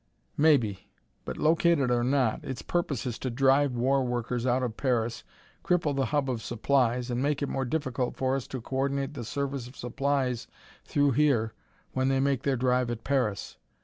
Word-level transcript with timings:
"Maybe; 0.35 0.89
but 1.25 1.37
locate 1.37 1.77
it 1.77 1.91
or 1.91 2.03
not, 2.03 2.43
its 2.43 2.63
purpose 2.63 3.05
is 3.05 3.19
to 3.19 3.29
drive 3.29 3.73
war 3.73 4.03
workers 4.03 4.47
out 4.47 4.63
of 4.63 4.75
Paris, 4.75 5.23
cripple 5.63 5.95
the 5.95 6.07
hub 6.07 6.27
of 6.27 6.41
supplies 6.41 7.11
and 7.11 7.21
make 7.21 7.43
it 7.43 7.49
more 7.49 7.65
difficult 7.65 8.17
for 8.17 8.35
us 8.35 8.47
to 8.47 8.61
coordinate 8.61 9.13
the 9.13 9.23
service 9.23 9.67
of 9.67 9.77
supplies 9.77 10.47
through 10.85 11.11
here 11.11 11.53
when 11.93 12.07
they 12.09 12.19
make 12.19 12.41
their 12.41 12.57
drive 12.57 12.89
at 12.89 13.03
Paris. 13.03 13.57